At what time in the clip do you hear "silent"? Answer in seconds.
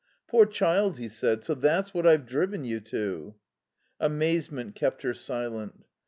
5.13-5.85